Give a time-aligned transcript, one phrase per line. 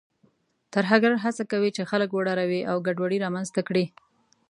[0.73, 3.85] ترهګر هڅه کوي چې خلک وډاروي او ګډوډي رامنځته کړي.